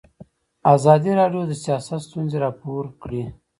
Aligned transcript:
ازادي 0.75 1.11
راډیو 1.19 1.41
د 1.47 1.53
سیاست 1.63 1.91
ستونزې 2.07 2.37
راپور 2.45 2.83
کړي. 3.01 3.23